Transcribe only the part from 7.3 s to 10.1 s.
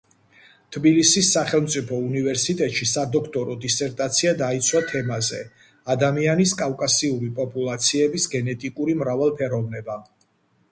პოპულაციების გენეტიკური მრავალფეროვნება“.